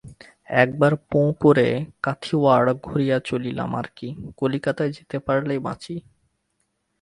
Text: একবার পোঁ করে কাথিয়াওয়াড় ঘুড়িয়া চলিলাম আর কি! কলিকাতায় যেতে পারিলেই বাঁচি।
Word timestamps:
একবার 0.55 0.93
পোঁ 1.09 1.27
করে 1.41 1.67
কাথিয়াওয়াড় 2.03 2.69
ঘুড়িয়া 2.83 3.17
চলিলাম 3.25 3.71
আর 3.75 3.87
কি! 3.95 4.07
কলিকাতায় 4.37 4.91
যেতে 4.91 5.17
পারিলেই 5.19 5.59
বাঁচি। 5.59 5.95